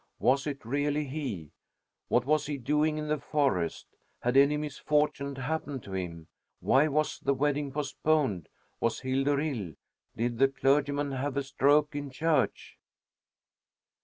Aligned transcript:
Was 0.17 0.47
it 0.47 0.65
really 0.65 1.05
he? 1.05 1.51
What 2.07 2.25
was 2.25 2.47
he 2.47 2.57
doing 2.57 2.97
in 2.97 3.07
the 3.07 3.19
forest? 3.19 3.85
Had 4.23 4.35
any 4.35 4.57
misfortune 4.57 5.35
happened 5.35 5.83
to 5.83 5.93
him? 5.93 6.27
Why 6.59 6.87
was 6.87 7.19
the 7.19 7.35
wedding 7.35 7.71
postponed? 7.71 8.49
Was 8.79 9.01
Hildur 9.01 9.39
ill? 9.39 9.73
Did 10.17 10.39
the 10.39 10.47
clergyman 10.47 11.11
have 11.11 11.37
a 11.37 11.43
stroke 11.43 11.95
in 11.95 12.09
church? 12.09 12.79